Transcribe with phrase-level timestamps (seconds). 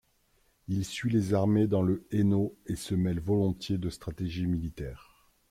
[0.67, 5.29] Il suit les armées dans le Hainaut et se mêle volontiers de stratégie militaire.